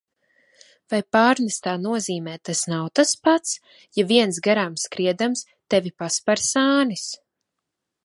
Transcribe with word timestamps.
Vai 0.93 0.99
pārnestā 1.15 1.73
nozīmē 1.81 2.33
tas 2.49 2.63
nav 2.73 2.89
tas 3.01 3.13
pats, 3.29 3.61
ja 4.01 4.09
viens, 4.15 4.43
garām 4.49 4.81
skriedams, 4.87 5.45
tevi 5.75 5.97
pasper 6.05 6.47
sānis? 6.51 7.09